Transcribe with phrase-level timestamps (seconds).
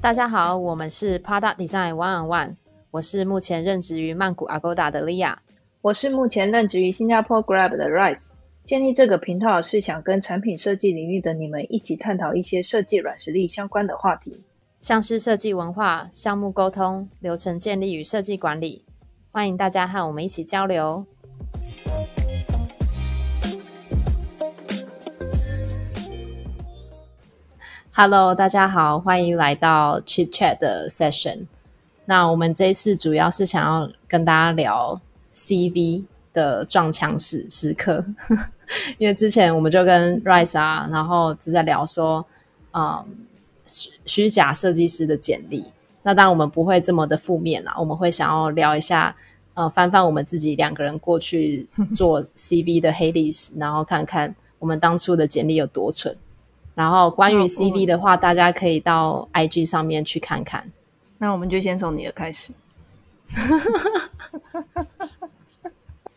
[0.00, 2.56] 大家好，我们是 Product Design One on One，
[2.90, 5.36] 我是目前任职于曼谷 Agoda 的 Lia，
[5.80, 8.34] 我是目前任职于新加坡 Grab 的 Rice。
[8.62, 14.42] 建立这个频道是想跟产品设计领域的你们一起探讨一些设计软实力相关的话题，
[14.80, 18.84] 像是设计文化、项目沟通、流程建立与设计管理。
[19.34, 21.04] 欢迎大家和我们一起交流。
[27.92, 31.46] Hello，大家好，欢迎来到 Chit Chat 的 Session。
[32.04, 35.00] 那我们这一次主要是想要跟大家聊
[35.34, 38.04] CV 的撞墙时时刻，
[38.98, 42.24] 因为之前我们就跟 Rice 啊，然后就在聊说，
[42.72, 43.04] 嗯，
[43.66, 45.73] 虚虚假设计师的简历。
[46.04, 49.16] 那当然我们不会这么的负面啦，我们会想要聊一下，
[49.54, 56.16] 呃，翻翻我们自己两个人过去 做 CV 的黑历史，然后看看我们当初的简历有多蠢。
[56.74, 60.70] 然后关于 CV 的话，大家可以到 IG 上面去看看。
[61.18, 62.52] 那我们就先从你的开始。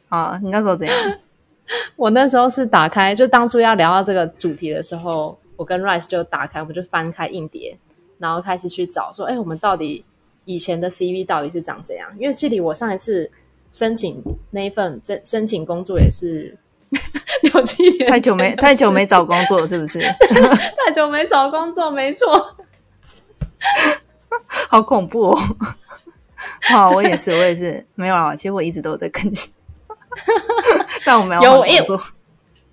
[0.09, 0.95] 啊，你那时候怎样？
[1.95, 7.77] 我那时候是打开，就当初要聊到这个主题的时候，我跟 Rice 就打开，我们就翻开硬碟，
[8.17, 10.03] 然后开始去找，说，哎，我们到底
[10.45, 12.09] 以前的 CV 到底是长怎样？
[12.19, 13.29] 因为距离我上一次
[13.71, 16.57] 申请那一份申申请工作也是。
[17.43, 19.99] 六七年，太久没太久没找工作了，是不是？
[20.85, 22.55] 太久没找工作，没错。
[24.69, 25.39] 好恐怖哦！
[26.69, 28.33] 好，我也是，我也是没有啊。
[28.33, 29.51] 其实我一直都有在更新，
[31.05, 32.01] 但我没有工作。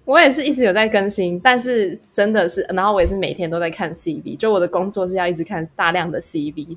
[0.05, 4.37] 我也是一直有在更新，但是真的是，然后我也是每天都在看 CV。
[4.37, 6.77] 就我的工作是要一直看大量的 CV，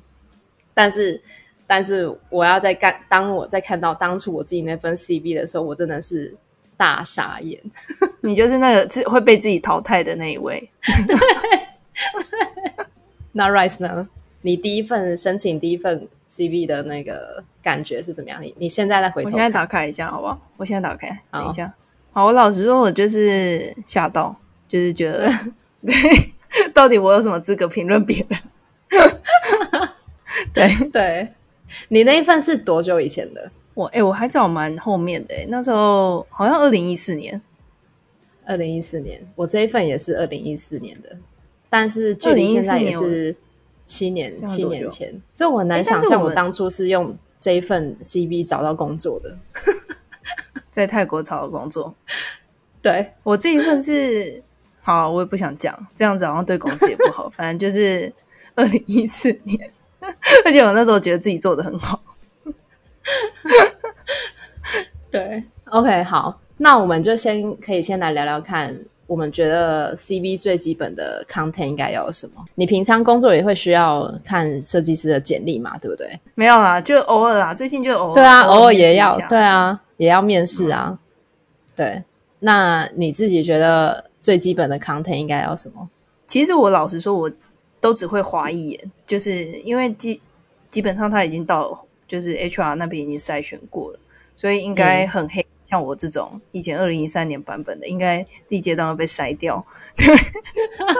[0.74, 1.20] 但是，
[1.66, 6.36] 但是我要在干，当我在看到当初我自己那份 CV 的时候，我真的是。
[6.78, 7.60] 大傻眼，
[8.20, 10.70] 你就是那个自会被自己淘汰的那一位。
[13.34, 14.08] 那 Rice 呢？
[14.42, 18.40] 你第一份申请第一份 CV 的那个感觉是怎么样？
[18.40, 20.40] 你你现在再回头，我现在打开一下好不好？
[20.56, 21.74] 我现在打开，等一下。
[22.18, 24.34] 好，我老实说，我就是吓到，
[24.68, 25.30] 就是觉得，
[25.86, 25.94] 对，
[26.74, 28.40] 到底我有什么资格评论别人？
[30.52, 31.28] 对对，
[31.86, 33.48] 你那一份是多久以前的？
[33.72, 37.40] 我哎，我还找蛮后面的哎，那时候好像二零一四年，
[38.44, 41.16] 二零一四年，我这一份也是二零一四年的，
[41.70, 43.36] 但是距离现在也是
[43.84, 49.36] 七年七年前，就我难想象我当初是用这一份 CV 找到工作的，
[50.78, 51.92] 在泰国找的工作。
[52.80, 54.40] 对我这一份是
[54.80, 57.28] 好，我也不想讲，这样子好像对公司也不好。
[57.28, 58.12] 反正就是
[58.54, 59.70] 二零一四年，
[60.44, 62.00] 而且我那时候觉得自己做的很好。
[65.10, 68.78] 对，OK，好，那我们就先可以先来聊聊看，
[69.08, 72.44] 我们觉得 CV 最基本的 content 应该要有什么？
[72.54, 75.76] 你平常工作也会需要看设计师的简历嘛？
[75.78, 76.08] 对不对？
[76.36, 80.96] 没有啦，就偶尔啦，最近就偶尔，对啊，偶尔也要，对啊，也要面试啊。
[81.74, 82.04] 对，
[82.38, 85.88] 那你自己觉得最基本的 content 应该要什么？
[86.28, 87.28] 其实我老实说，我
[87.80, 90.20] 都只会划一眼，就是因为基
[90.70, 91.84] 基本上他已经到。
[92.08, 93.98] 就是 HR 那边已经筛选过了，
[94.34, 95.44] 所以应该很黑。
[95.68, 99.62] 像我这种以前二零一三年版本的，应该第一阶段会被筛掉。
[99.96, 100.16] 对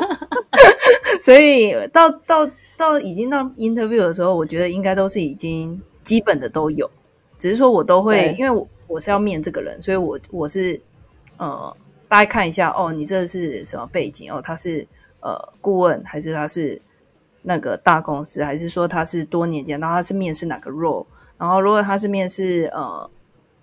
[1.23, 2.47] 所以到到
[2.77, 6.91] 到已经到 interview 的时候，我觉得应该都是已经基本的都有，
[7.39, 10.79] 只是说我都会，因为我我是要面这个人，所以我我是
[11.39, 11.75] 呃
[12.07, 14.43] 大家看一下哦，你这是什么背景哦？
[14.43, 14.87] 他是
[15.21, 16.81] 呃顾问还是他是？
[17.41, 21.07] 那个大公司，还是说他是多年间，然后他是面试哪个 role？
[21.39, 23.09] 然后如果他是面试呃，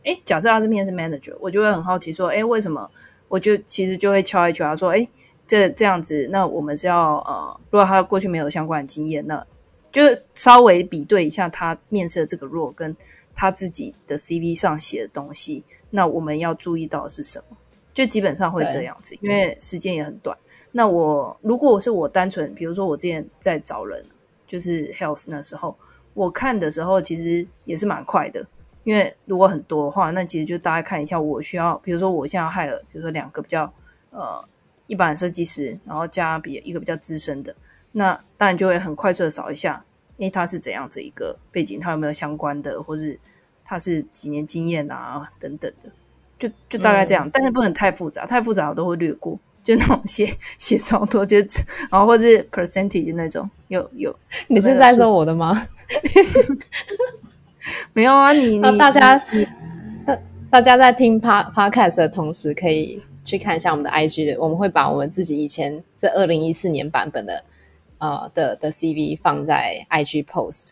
[0.05, 2.89] 哎，假设他是面试 manager，我就会很好奇说，哎，为什么？
[3.27, 5.07] 我就其实就会敲一敲，说，哎，
[5.47, 9.45] 这这样子，那我们是要呃，如果他过去没有相关的经验，那
[9.91, 10.01] 就
[10.33, 12.95] 稍微比对一下他面试的这个 role 跟
[13.33, 17.57] 他自己的 CV 上写的东西，那我们要注意到是什么？
[17.93, 20.37] 就基本上会这样子，因为时间也很短。
[20.71, 24.05] 那我如果我是我单纯，比如说我之前在找人，
[24.45, 25.75] 就是 health 那时候，
[26.13, 28.45] 我看的时候其实也是蛮快的，
[28.85, 33.73] 因为如果很多的话，那其实就大家看一下，我需要，比如说我现在要 hire，比如说两个比较
[34.11, 34.41] 呃
[34.87, 37.53] 一般设计师，然后加比一个比较资深的，
[37.91, 39.83] 那当然就会很快速的扫一下，
[40.15, 43.19] 因为他是怎样子一个背景，他有没有相关的，或是
[43.65, 45.89] 他是几年经验啊等等的，
[46.39, 49.37] 就就大概这样，但是不能太复杂，太复杂我都会略过。
[49.63, 51.39] 就那种写写超多，就
[51.89, 54.15] 然后或者是 percentage 那种，有有，
[54.47, 55.59] 你是在说我的吗？
[57.93, 59.17] 没有啊，你你大家
[60.05, 60.17] 大
[60.49, 67.43] 大家在听 Pod Podcast 的同时，可以去看一下我们的 IG 的，我们会把我们自己以前这二零一四年版本的
[67.97, 70.71] 呃的的 CV 放在 IG post。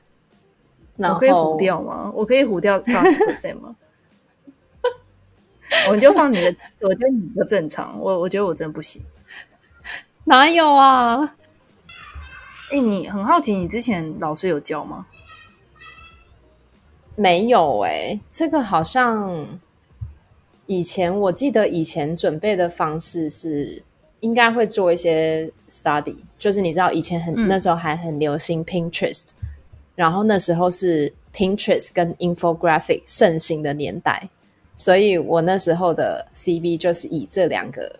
[0.97, 2.11] 我可以糊掉吗？
[2.13, 3.75] 我可以糊掉八十 percent 吗？
[5.89, 7.99] 我就放你的，我觉得你的正常。
[7.99, 9.01] 我我觉得我真的不行。
[10.25, 11.35] 哪有啊？
[12.71, 15.07] 哎，你很好奇，你之前老师有教吗？
[17.15, 19.47] 没有哎，这个好像
[20.65, 23.83] 以前我记得以前准备的方式是
[24.21, 29.29] 应该会做一些 study，就是你知道以前很那时候还很流行 Pinterest，
[29.95, 34.29] 然后那时候是 Pinterest 跟 infographic 盛行的年代，
[34.75, 37.99] 所以我那时候的 CV 就是以这两个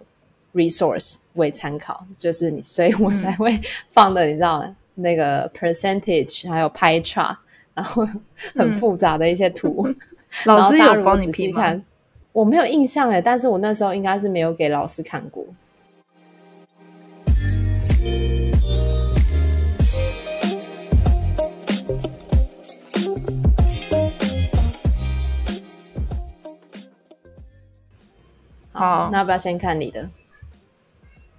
[0.56, 3.59] resource 为参考，就是你，所以我才会
[3.89, 7.36] 放的，你知道那个 percentage 还有 pie chart。
[7.73, 8.07] 然后
[8.55, 9.87] 很复杂的一些图，
[10.45, 11.83] 老师有帮你批看，
[12.31, 15.45] 我没有印象哎，但是我那时候应该是没有给老师看过。
[28.71, 30.09] 好，那要不要先看你的？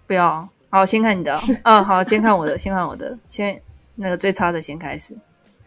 [0.07, 1.37] 不要，好，先看你的。
[1.65, 3.61] 嗯， 好，先看我的，先看我的，先
[3.97, 5.17] 那个最差的先开始。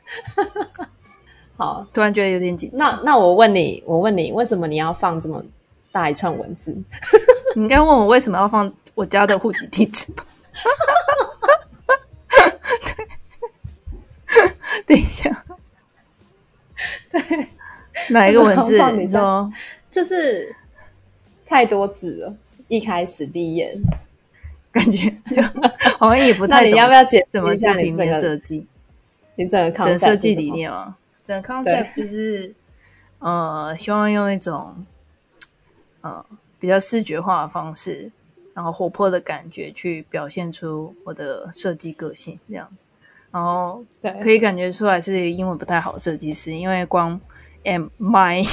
[1.57, 2.79] 好，突然觉得有点紧张。
[2.79, 5.43] 那那我问你，我问你，为什么你要放这么
[5.91, 6.71] 大一串文字？
[7.55, 10.25] 你应该问我为什么要放我家的户籍地址吧？
[12.85, 13.07] 对，
[14.85, 15.45] 等一下，
[17.09, 17.47] 对，
[18.09, 18.79] 哪一个文字？
[18.91, 19.51] 你说
[19.89, 20.55] 就是
[21.45, 22.35] 太多字了。
[22.67, 23.81] 一开始第一眼
[24.73, 25.09] 感觉
[25.97, 26.63] 好像也不太。
[26.63, 28.67] 那你要不要解释一下平面设计？
[29.37, 30.97] 你整个设计理念吗？
[31.23, 32.53] 整个 concept 就是
[33.19, 34.83] 呃，希望用一种
[36.01, 36.25] 呃
[36.59, 38.11] 比较视觉化的方式，
[38.55, 42.83] 然后活泼的感觉去表现出我的设计个性这样子。
[43.29, 43.85] 然后
[44.23, 47.19] 可以感觉出来是英文不太好的设计师，因为光
[47.63, 48.43] am my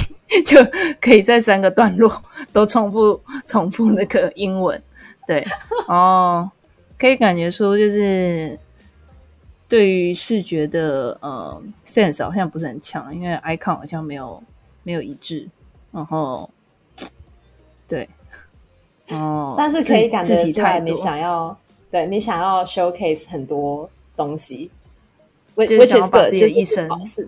[0.45, 0.57] 就
[1.01, 2.23] 可以在三个段落
[2.53, 4.79] 都重复重复那个英文。
[5.25, 5.43] 对，
[5.87, 6.47] 然后
[6.99, 8.59] 可以感觉出就是。
[9.75, 14.41] 对于视觉的呃 sense 好像不是很强，因为 icon 好像没有
[14.83, 15.49] 没有一致，
[15.91, 16.49] 然后
[17.85, 18.07] 对
[19.09, 21.57] 哦， 但是可以感觉出来你想要
[21.91, 24.71] 对你想要 showcase 很多东西
[25.57, 27.27] ，which is good，就一生是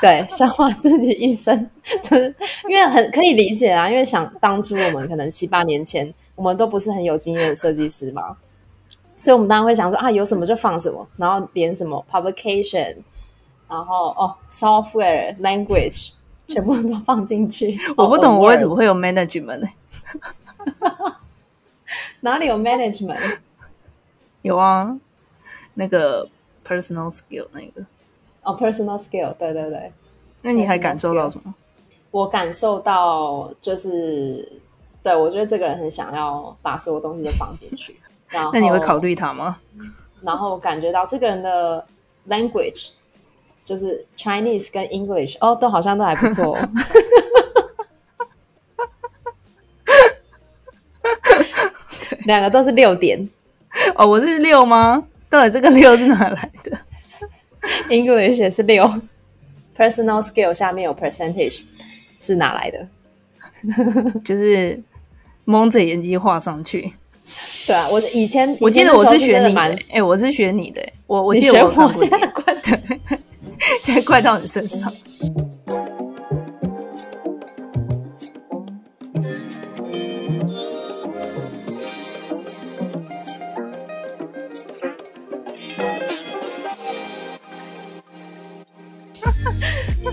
[0.00, 1.70] 对，想把自己一生，
[2.02, 2.34] 就是
[2.68, 8.36] 因为很可以理解啊，因为想当初我们可能七八年前，我们都不是很有经验的设计师嘛。
[9.18, 12.96] 所以，我们当然会想说啊，有什么就放什么，然后连什么 publication，
[13.68, 16.12] 然后哦，software language
[16.46, 17.78] 全部都放进去。
[17.96, 19.68] 我不懂，我为什么会有 management 呢？
[22.20, 23.38] 哪里有 management？
[24.42, 24.98] 有啊，
[25.74, 26.28] 那个
[26.66, 27.84] personal skill 那个。
[28.42, 29.92] 哦，personal skill，对对对。
[30.42, 31.54] 那你还感受到什么？
[32.10, 34.60] 我感受到就是，
[35.02, 37.96] 对我觉得这个人很想要把所有东西都放进去。
[38.52, 39.58] 那你会考虑他吗？
[40.22, 41.86] 然后感觉到这个人的
[42.28, 42.88] language
[43.64, 46.58] 就是 Chinese 跟 English 哦，都好像都还不错。
[52.24, 53.28] 两个都是六点
[53.96, 55.06] 哦，我是六吗？
[55.28, 56.78] 对，这个六是哪来的
[57.90, 58.84] ？English 也是六
[59.76, 61.64] ，Personal Skill 下面有 percentage
[62.18, 62.88] 是哪来的？
[64.24, 64.82] 就是
[65.44, 66.94] 蒙着眼睛画上去。
[67.66, 72.78] 对啊，我以前我记得我是学你的，哎，我是学你的，我我记得我现在怪对，
[73.80, 74.92] 现在怪到你身上。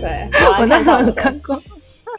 [0.00, 0.28] 对，
[0.58, 1.62] 我那时候有看过。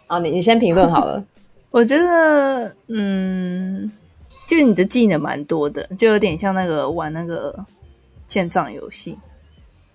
[0.08, 1.22] 啊，你你先评论好了。
[1.72, 3.92] 我觉得，嗯。
[4.48, 7.66] 就你的技能蛮多的，就有点像那个玩那个
[8.28, 9.18] 线上游戏，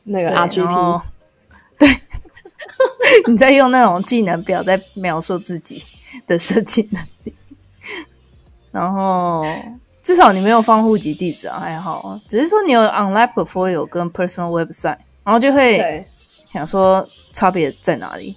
[0.04, 1.02] 那个 RGP，
[1.78, 1.88] 对，
[3.28, 5.82] 你在用那种技能表在描述自己
[6.26, 7.34] 的设计能力，
[8.72, 9.44] 然后
[10.02, 16.04] 至少你没有放户籍地址啊，还好，只是说你有 online portfolio 跟 personal website，然后就会
[16.48, 18.34] 想说差别在哪里。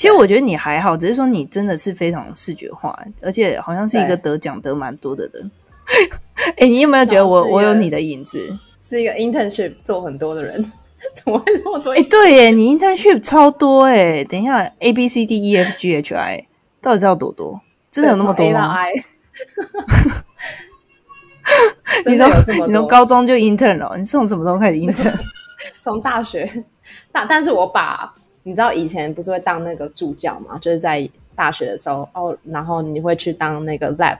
[0.00, 5.50] 其实我觉得你还好，只是说你真的是非常视觉化，而且好像是一个得奖得蛮多的人。
[6.56, 8.58] 哎，你有没有觉得我我有你的影子？
[8.80, 10.72] 是一个 internship 做很多的人。
[11.12, 11.92] 怎么会这么多？
[11.92, 14.24] 哎，对耶，你 internship 超多哎。
[14.24, 16.46] 等一下，A B C D E F G H I
[16.80, 17.60] 到底知道多多？
[17.90, 18.74] 真的有那么多吗？
[22.06, 22.26] 你从
[22.66, 23.94] 你从高中就 intern 了？
[23.98, 25.14] 你是从什么时候开始 intern？
[25.82, 26.50] 从大学
[27.12, 30.58] 大，但是我把你知道以前不是会当那个助教嘛？
[30.58, 34.18] 就是在大学的时候哦，然后你会去当那个 lab，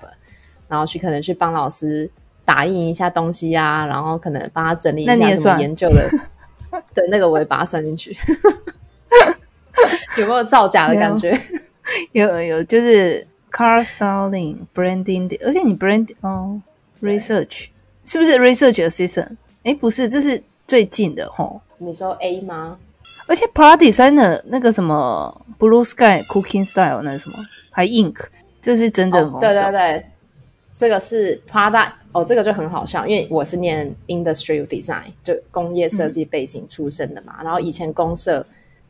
[0.68, 2.10] 然后去可能去帮老师
[2.44, 6.10] 打印一下东西啊，然后可能帮他整理一下什么研究的。
[6.94, 8.16] 对，那个我也把它算进去。
[10.18, 11.38] 有没有造假的感觉？
[12.12, 16.60] 有有，就是 car styling branding，而且你 brand 哦
[17.02, 17.68] ，research
[18.04, 19.36] 是不是 research assistant？
[19.64, 21.60] 哎，不是，这是最近的吼。
[21.78, 22.78] 你说 A 吗？
[23.30, 27.36] 而且 product designer 那个什么 blue sky cooking style 那什么，
[27.70, 28.26] 还 ink，
[28.60, 30.06] 这是真正对对对，
[30.74, 31.92] 这个是 product。
[32.12, 37.40] 哦，这个就很好笑，因为我是念 industrial design，就工业设计背景出身的嘛。
[37.40, 38.44] 然后以前公社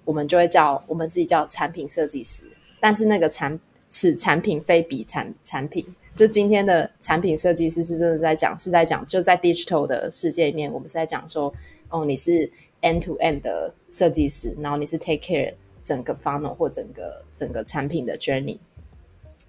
[0.07, 2.45] 我们就会叫我们自己叫产品设计师，
[2.81, 5.85] 但是那个产此产品非彼产产品，
[6.17, 11.53] 就今天的产品设计师是真的在讲，是在讲就在 digital 的世界里面，我们是在讲说，
[11.91, 12.51] 哦，你是
[12.83, 18.59] end to end 的设计师，然后你是 take care 整个 funnel 或整个整个产品的 journey。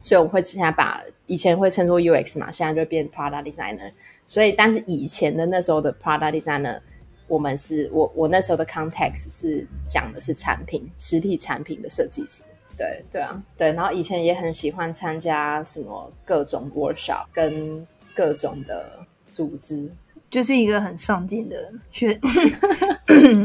[0.04, 3.92] 所以我们会现在把以前会称作 UX 嘛，现在就变 Product Designer。
[4.26, 6.82] 所以，但是以前的那时候的 Product Designer，
[7.28, 12.46] 我们是我我那时候的 context 是讲的是产品实体产品的设计师。
[12.76, 13.72] 对对啊，对。
[13.74, 17.86] 然后以前也很喜欢参加什么各种 workshop 跟
[18.16, 19.92] 各种的组织，
[20.32, 22.18] 就是一个很上进的学，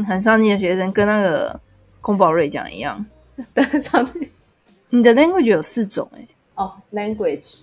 [0.07, 1.59] 很上进的学生，跟那个
[1.99, 3.05] 宫保瑞讲一样。
[3.53, 4.31] 对，上进。
[4.89, 6.25] 你的 language 有四种哎。
[6.55, 7.57] 哦，language，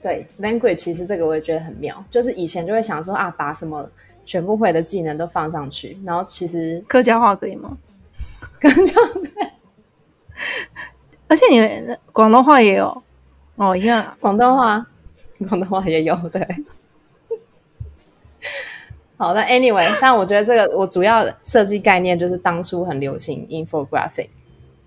[0.00, 3.86] 对，language 其实这个我也觉得很妙，就是以前就会想说啊，把什么
[4.24, 7.76] 全部会的技能都放上去，然后其实客家话可以吗？
[8.60, 9.20] 客家话，
[11.26, 13.02] 而且你们广东话也有
[13.56, 14.86] 哦，一样，广东话，
[15.48, 16.46] 广东话也有，对。
[19.20, 24.30] 好，那 anyway， 但我觉得这个我主要设计概念就是当初很流行 infographic，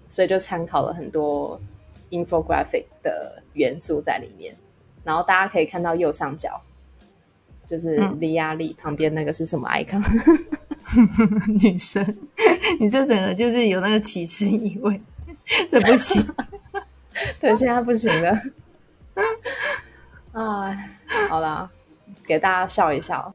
[0.10, 1.62] 所以就参考了很多。
[2.14, 4.56] infographic 的元素在里面，
[5.04, 6.62] 然后大家可以看到右上角
[7.66, 10.00] 就是李亚丽旁边那个是什么 icon？
[11.60, 12.06] 女生，
[12.80, 15.02] 你这整个就是有那个歧视意味，
[15.68, 16.24] 这不行。
[17.42, 18.40] 对，现在不行了。
[20.34, 20.90] 哎，
[21.30, 21.68] 好啦，
[22.28, 23.34] 给大家笑一笑。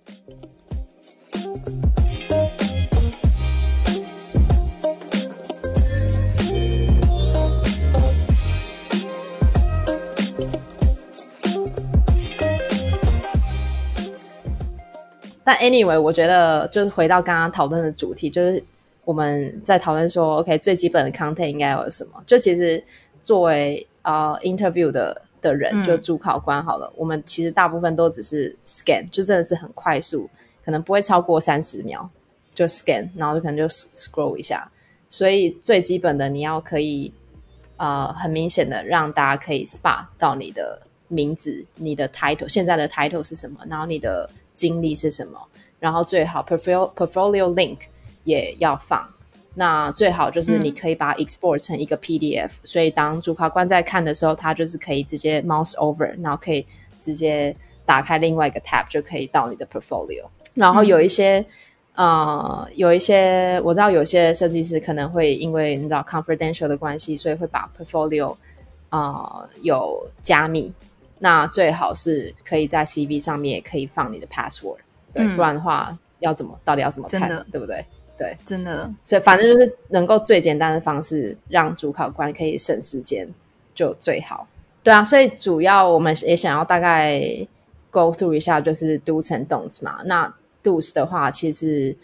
[15.45, 18.62] 但 anyway，我觉得就是回到刚刚讨论的主题，就是
[19.02, 22.23] 我们在讨论说，OK，最基本的 content 应该有什么？
[22.26, 22.85] 就其实
[23.23, 30.28] 作为呃 interview 的的人，就主考官好了，我们其实大部分都只是 scan，就真的是很快速，
[30.68, 32.06] 可能不会超过三十秒
[32.54, 34.70] 就 scan，然后就可能就 scroll 一下。
[35.08, 37.10] 所以最基本的，你要可以
[37.78, 44.28] 呃很明显的让大家可以 spot 到你的名字、你的 title，现在的 title 是什么，然后你的。
[44.58, 45.38] 经历是什么？
[45.78, 47.78] 然后最好 portfolio portfolio link
[48.25, 49.08] 也要放。
[49.54, 56.66] 那最好就是你可以把 export 成一个 PDF，所以当主考官在看的时候，他就是可以直接 mouse over，然后可以
[56.98, 57.54] 直接
[57.87, 60.25] 打开另外一个 tab 就可以到你的 portfolio。
[60.55, 61.45] 然后有一些
[61.95, 68.37] 呃，有一些我知道有些设计师可能会因为你知道 confidential 的关系，所以会把 portfolio
[68.90, 70.73] 呃有加密。
[71.21, 74.76] 那最好是可以在 CV 上面也可以放你的 password，
[75.12, 77.85] 对，不然的话要怎么到底要怎么看，对不对？
[78.17, 83.28] 对，真的，所以反正就是能够最简单的方式让主考官可以省时间
[83.75, 84.47] 就最好。
[84.85, 87.21] 对啊，所以主要我们也想要大概
[87.90, 90.00] go through 一下就是 do s and don'ts 嘛。
[90.04, 91.97] 那 do's 的话，其实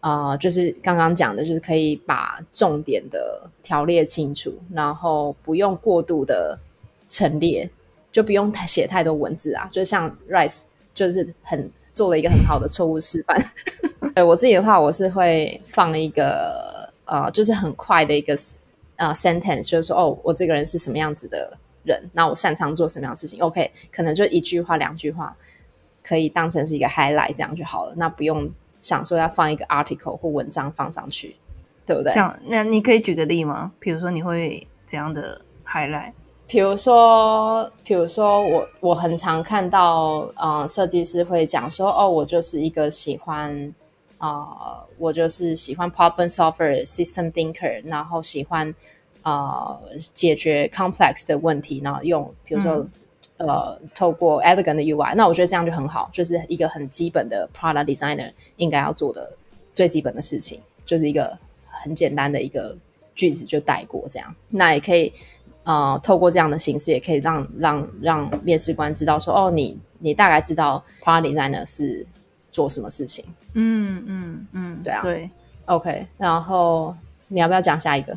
[0.00, 6.58] 啊就是刚刚讲的，就是可以把重点的条列清楚，然后不用过度的
[7.08, 7.70] 陈列。
[8.12, 10.62] 就不用写太多文字啊，就像 Rice
[10.94, 13.38] 就是很做了一个很好的错误示范。
[14.16, 18.34] 对我自己的话，我是会放一个呃，就是很快的一个
[18.94, 23.40] 呃 sentence，就是说哦，我这个人是什么样子的人，那我擅长做什么样的事情。
[23.40, 25.34] OK，可能就一句话、两句话，
[26.02, 27.94] 可以当成是一个 highlight 这样就好了。
[27.96, 28.50] 那不用
[28.82, 31.36] 想说要放一个 article 或文章放上去，
[31.86, 32.12] 对不对？
[32.12, 33.72] 这样，那你可以举个例吗？
[33.78, 36.12] 比如说你会怎样的 highlight？
[36.48, 43.74] 比如说，比如说，我我很常看到，呃，设计师会讲说，哦，我就是一个喜欢
[44.18, 48.72] 啊，我就是喜欢 problem solver、system thinker，然后喜欢
[49.30, 49.78] 啊
[50.14, 52.86] 解决 complex 的问题，然后用比如说
[53.38, 59.32] 呃透过 elegant 的 UI，那我觉得这样就很好，就是一个很基本的 product designer 应该要做的
[59.74, 61.36] 最基本的事情，就是一个
[61.68, 62.76] 很简单的一个
[63.14, 65.12] 句子就带过这样，那也可以。
[65.68, 72.06] 呃，透过这样的形式，也可以让让让面试官知道说，哦，你你大概知道 product designer 是
[72.52, 73.24] 做什么事情。
[73.54, 75.28] 嗯嗯嗯，对啊，对
[75.64, 76.06] ，OK。
[76.18, 76.94] 然后
[77.26, 78.16] 你要不要讲下一个？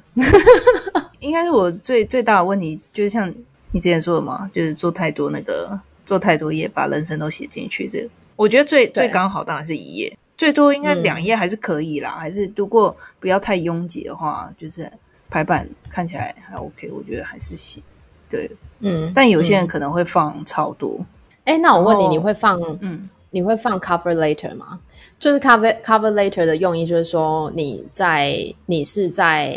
[1.19, 3.33] 应该是我最最大的问题，就是像
[3.71, 7.87] 你之前说的嘛，就是做太多那个做太多页，把人生都写进去。
[7.87, 12.11] 这个我觉得最最刚好当然是一页，最多应该两页还是可以啦。
[12.11, 14.91] 还是如果不要太拥挤的话，就是。
[15.31, 17.83] 排版看起来还 OK，我觉得还是行。
[18.27, 18.49] 对，
[18.79, 21.05] 嗯，但有些人可能会放超多。
[21.43, 24.79] 哎，那我问你，你会放嗯，你会放 cover later 吗？
[25.19, 29.55] 就是 cover cover later 的用意，就是说你在你是在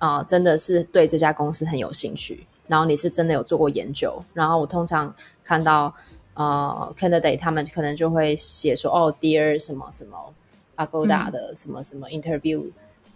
[0.00, 4.20] 啊，真的是对这家公司很有兴趣，然后你是真的有做过研究。
[4.34, 5.14] 然后我通常
[5.44, 5.94] 看到
[6.34, 10.34] 呃 candidate 他们可能就会写说哦，dear 什么什么
[10.76, 12.68] Agoda 的什么什么 interview。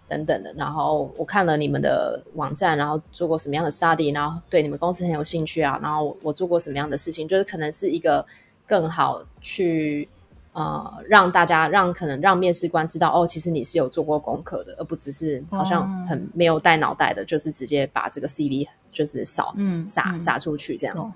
[0.06, 8.24] 等等的，然后我看了你们的网站，然后做过什么样的 study，然后对你们公司很有兴趣啊，然后我做过什么样的事情，就是可能是一个
[8.66, 10.06] 更好去
[10.54, 19.54] 呃让大家让可能让面试官知道哦，其实你是有做过功课的，而不只是好像很没有带脑袋的，就是直接把这个 CV 就是扫
[19.86, 21.14] 撒撒出去这样子。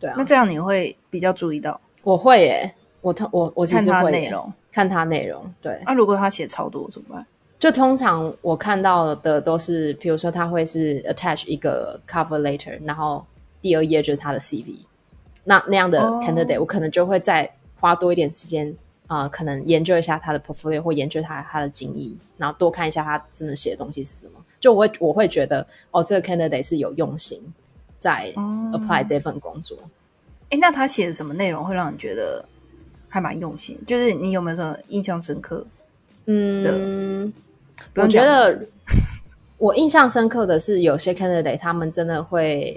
[0.00, 1.80] 对啊，那这样你会比较注意到？
[2.02, 5.42] 我会耶，我我我其实会内容看他内容。
[5.62, 7.26] 对，那如果他写超多怎么办？
[7.58, 13.24] 就通常我看到的都是，比如说他会是 attach 一个 cover letter，然后
[13.62, 14.80] 第二页就是他的 CV，
[15.44, 17.50] 那那样的 candidate，我可能就会再
[17.84, 18.74] 花多一点时间
[19.08, 27.38] 啊，可能研究一下他的 portfolio 或研究他他的经历，然后多看一下他真的写的东西是什么，就我会我会觉得哦，这个 candidate 是有用心
[27.98, 28.32] 在
[28.72, 29.76] apply 这份工作。
[30.48, 32.42] 哎，那他写的什么内容会让你觉得
[33.10, 33.78] 还蛮用心？
[33.86, 35.66] 就是你有没有什么印象深刻？
[36.24, 37.30] 嗯。
[37.96, 38.66] 我觉得
[39.58, 42.74] 我印象深刻的是，有些 candidate 他们真的会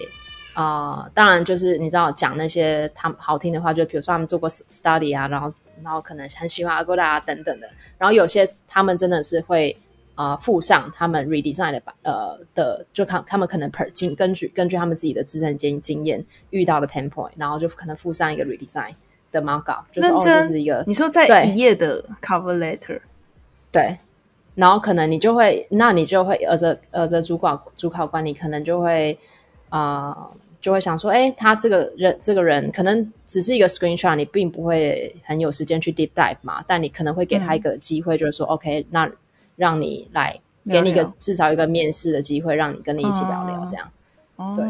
[0.58, 5.52] 啊，当然就是你知道讲那些他们好听的话，就比如说他们做过 study 啊，然后
[5.84, 7.70] 然后可能很喜欢 Agoda 啊等等的。
[8.00, 9.78] 然后有些他们真的是会
[10.16, 18.96] 啊附上他们 redesign 的呃的，就看他们可能 per 经根据根据他们自己的自身经经验遇到的 pain point，然后就可能附上一个 redesign
[19.32, 23.00] 的 markup，就是哦这是一个你说在一页的 cover letter，
[23.72, 24.00] 对。
[24.56, 29.16] 然后可能你就会，那你就会，呃这呃这主管主考官，你可能就会
[29.70, 39.10] 啊，就会想说，哎，他这个人这个人可能只是一个 screenshot，你并不会很有时间去 deep dive 嘛，但你可能会给他一个机会，就是说，OK，那
[39.56, 40.40] 让你来
[40.70, 43.92] 给你一个至少一个面试的机会，让你跟你一起聊聊，这样，
[44.56, 44.66] 对，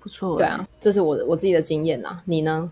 [0.00, 2.70] 不错，对啊，这是我我自己的经验啦，你呢？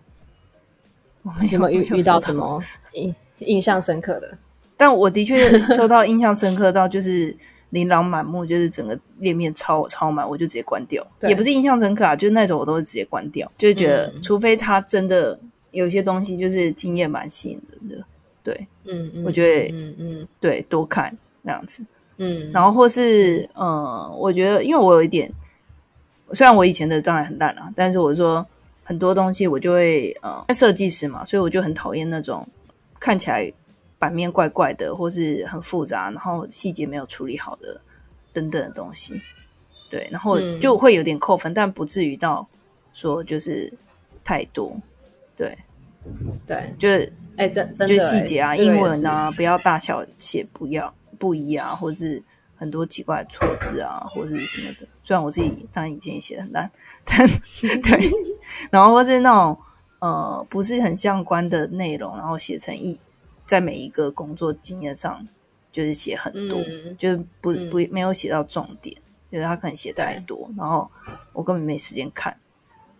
[1.23, 2.19] 我有没有遇遇到。
[2.19, 2.63] 什么
[2.95, 4.39] 印印象深刻的？
[4.77, 5.37] 但我的确
[5.75, 7.37] 收到印象深刻到，就是
[7.71, 11.07] 琳琅满目，就是整个页面超超满，我就直接关掉。
[11.23, 15.39] 也不是印象深刻啊，就是那种我都会直接关掉，就是觉得除非他真的
[15.71, 18.05] 有些东西就是经验蛮吸引人的，
[18.43, 21.85] 对，嗯嗯，我觉得嗯嗯，对，多看那样子，
[22.19, 25.31] 嗯，然后或是嗯，我觉得因为我有一点，
[26.33, 28.45] 虽然我以前的障碍很烂啊，但是我说
[28.83, 32.47] 很多东西我就会呃，设计师嘛，所以我就很讨厌那种
[32.99, 33.53] 看起来。
[34.01, 37.79] 版面怪怪的，或是很复杂，然后细节没有处理好的
[38.33, 39.21] 等等的东西，
[39.91, 42.49] 对，然后就会有点扣分，但不至于到
[42.95, 43.71] 说就是
[44.25, 44.75] 太多，
[45.37, 45.55] 对，
[46.47, 52.23] 对，就是哎，真真的细节啊，英文啊，不要大小写不要不一啊，或是
[52.57, 54.89] 很多奇怪的错字啊，或是什么的。
[55.03, 56.71] 虽然我自己当然以前也写的很烂，
[57.05, 57.29] 但
[57.83, 58.11] 对，
[58.71, 59.59] 然后或是那种
[59.99, 62.99] 呃不是很相关的内容，然后写成一。
[63.51, 65.27] 在每一个工作经验上，
[65.73, 66.63] 就是写很多，
[66.97, 68.97] 就是不不没有写到重点，
[69.31, 70.89] 因为他可能写太多，然后
[71.33, 72.39] 我根本没时间看，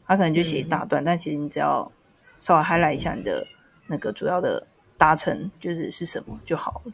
[0.05, 1.93] 他可能就写一大段，但其实你只要
[2.41, 3.47] 稍微 highlight 一下你的
[3.87, 4.67] 那个主要的
[4.99, 6.93] 达成就是是什么就好了。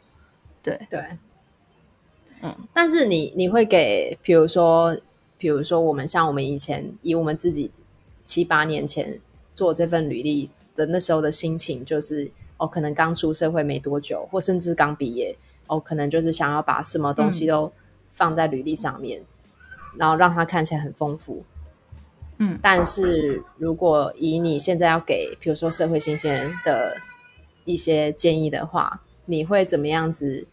[0.61, 1.17] 对对，
[2.43, 4.95] 嗯，但是你你会给，比如说，
[5.39, 7.71] 比如说我们像我们以前以我们自己
[8.23, 9.19] 七八年前
[9.51, 12.31] 做这份履历的那时候的心情，就是。
[12.57, 17.71] 哦，可能刚出社会没多久，或甚至刚毕业，哦，可能就是想要把什么东西都
[18.11, 19.21] 放在履历上面，
[19.95, 21.43] 然后让它看起来很丰富。
[22.39, 26.97] 嗯，但是如果以你现在要给，比如说社会新鲜人的
[27.65, 30.47] 一些建议的话，你会怎么样子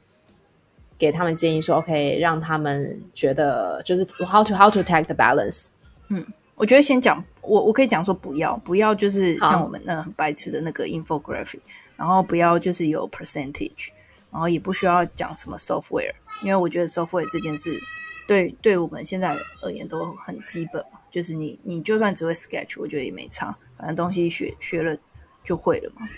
[0.96, 5.68] 给他们建议说，OK，让他们觉得就是 how to how to take the balance？
[6.08, 11.60] 嗯，我觉得先讲我我可以讲说不要不要就是像我们那很白痴的那个 infographic，
[11.96, 13.90] 然后不要就是有 percentage，
[14.30, 17.78] 然后也不需要讲什么 software，因为我觉得 software 这件事
[18.26, 24.96] 对对我们现在而言都很基本嘛，就是你你就算只会 sketch，我觉得也没差，反正东西学学了
[25.42, 26.08] 就会了嘛。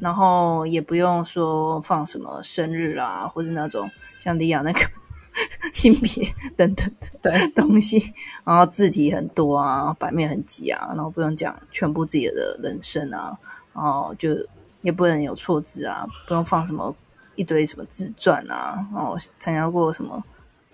[0.00, 4.80] 然后也不用说放什么生日啦，或者那种像李亚那个
[5.72, 6.90] 性别等等
[7.22, 8.12] 的东西，
[8.44, 13.36] 然后字体很多啊，版面很挤啊，然后不用讲全部自己的人生啊，
[13.74, 14.36] 然后就
[14.82, 16.94] 也不能有错字啊，不用放什么
[17.34, 20.22] 一堆什么自传啊，然后参加过什么。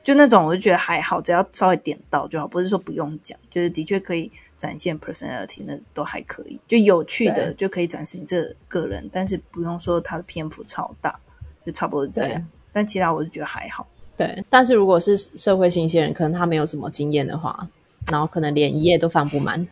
[0.03, 11.21] 就那种，我就觉得还好，只要稍微点到就好，不是说不用讲，就是的确可以展现 personality，那都还可以，就有趣的就可以展示你这个人，但是不用说他的篇幅超大，
[11.67, 12.47] 就差不多这样。
[12.73, 13.87] 但其他我是觉得还好。
[14.21, 17.67] 对，但是如果是社会新鲜人，可能他没有什么经验的话，
[18.13, 19.67] 然后可能连一页都放不满，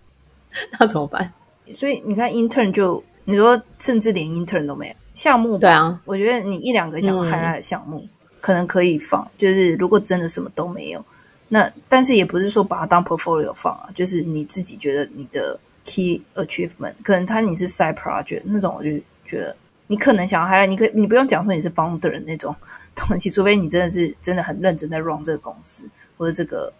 [0.78, 1.32] 那怎么办？
[1.74, 8.06] 所以你看 intern 就你说，甚至连 intern 都没有项目，对啊，我觉得你一两个想 highlight 的项目。
[8.38, 11.04] 可能可以放，就是如果真的什么都没有，
[11.48, 18.90] 那但是也不是说把它当 portfolio 放啊，就是你自己觉得你的 key achievement，可能他你是 side project 那种，我就
[19.24, 19.56] 觉得
[19.88, 22.54] 你可能想要 highlight，你可以你不用讲说你是 founder 那种
[22.94, 25.84] 东西，除非你真的是真的很认真在 run 这个公司
[26.16, 26.72] 或者这个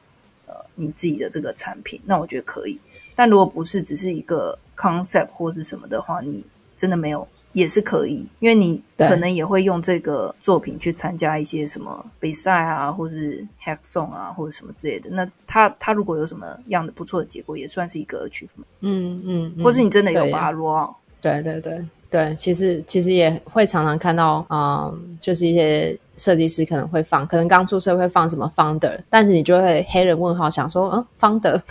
[0.46, 2.80] 呃你自己的这个产品，那我觉得可以。
[3.14, 6.44] 但如果不是只是一个 concept 或是什么的话，你
[6.76, 7.26] 真的没有。
[7.52, 15.08] 也是可以，因为你可能也会用这个作品去参加一些什么比赛啊，或是 hackathon 啊，或者什么之类的。
[15.08, 18.66] 那他他如果有什么样的不错的结果，也算是一个 achievement。
[18.80, 20.94] 嗯嗯，或是你真的有把它 roll。
[21.22, 31.60] 对对对对，其实其实也会常常看到，嗯，就是一些设计师可能会放，可能刚出社会放什么 founder，但是你就会黑人问号，想说，嗯，founder。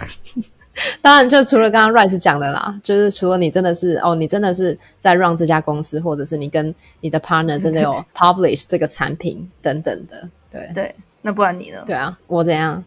[1.01, 10.93] 当然，就除了刚刚 Rice 讲的啦，就是除了你真的是哦，你真的是在 run 这家公司，或者是你跟你的 partner 真的有 publish 这个产品等等的，对对。
[11.21, 11.81] 那不然你呢？
[11.85, 12.83] 对啊，我怎样？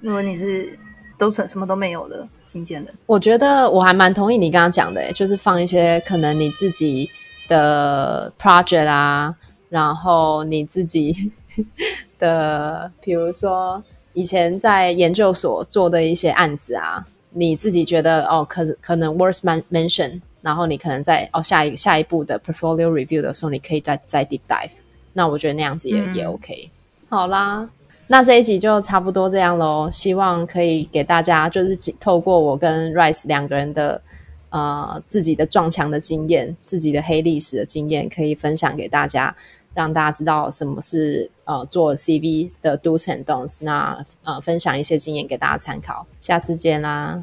[0.00, 0.76] 如果你是
[1.20, 7.08] 都什什么都没有的新鲜人，我觉得我还蛮同意你刚刚讲的，就是放一些可能你自己
[7.46, 9.36] 的 project 啊，
[9.68, 11.30] 然后你自己
[12.18, 13.84] 的，比如说。
[14.12, 19.38] 以前在研究所做的一些案子啊，你自己觉得哦，可可能 worth
[19.70, 24.72] mention，然后你可能在哦下一下一步的 portfolio review 的时候，你可以再再 deep dive。
[25.12, 26.68] 那我觉得那样子也也 OK。
[27.08, 27.70] 好啦，
[28.12, 29.88] 那这一集就差不多这样喽。
[29.88, 34.02] 希望可以给大家就是透过我跟 Rice 两个人的
[34.48, 39.34] 呃自己的撞墙的经验，自己的黑历史的经验，可以分享给大家。
[39.72, 46.04] 让大家知道什么是呃做 CV 的 do's and don'ts，那呃分享一些经验给大家参考。
[46.18, 47.22] 下次见啦，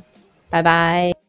[0.49, 1.26] 拜拜。